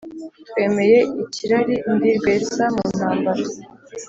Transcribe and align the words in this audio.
Twemeye 0.47 0.99
ikirari 1.23 1.75
ndi 1.93 2.09
rwesa 2.17 2.63
mu 2.75 2.83
ntambara 2.95 3.43